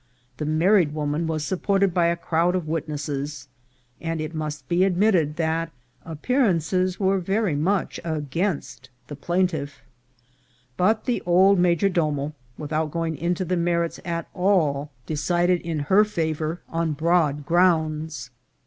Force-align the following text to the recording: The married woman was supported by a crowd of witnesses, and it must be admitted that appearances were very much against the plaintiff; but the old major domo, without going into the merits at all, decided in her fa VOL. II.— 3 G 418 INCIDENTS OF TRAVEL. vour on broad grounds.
The 0.37 0.47
married 0.47 0.95
woman 0.95 1.27
was 1.27 1.45
supported 1.45 1.93
by 1.93 2.07
a 2.07 2.15
crowd 2.15 2.55
of 2.55 2.67
witnesses, 2.67 3.47
and 4.01 4.19
it 4.19 4.33
must 4.33 4.67
be 4.67 4.83
admitted 4.83 5.35
that 5.35 5.71
appearances 6.03 6.99
were 6.99 7.19
very 7.19 7.55
much 7.55 7.99
against 8.03 8.89
the 9.09 9.15
plaintiff; 9.15 9.83
but 10.75 11.05
the 11.05 11.21
old 11.23 11.59
major 11.59 11.87
domo, 11.87 12.33
without 12.57 12.89
going 12.89 13.15
into 13.15 13.45
the 13.45 13.55
merits 13.57 13.99
at 14.03 14.27
all, 14.33 14.89
decided 15.05 15.61
in 15.61 15.77
her 15.81 16.03
fa 16.03 16.21
VOL. 16.21 16.29
II.— 16.29 16.33
3 16.33 16.33
G 16.33 16.33
418 16.33 16.49
INCIDENTS 16.49 16.69
OF 16.71 16.73
TRAVEL. 16.73 16.73
vour 16.73 16.81
on 16.81 16.93
broad 16.93 17.45
grounds. 17.45 18.29